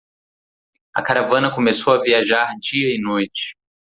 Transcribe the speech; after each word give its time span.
A 0.95 1.03
caravana 1.03 1.53
começou 1.53 1.93
a 1.93 2.01
viajar 2.01 2.55
dia 2.59 2.91
e 2.95 2.99
noite. 2.99 3.55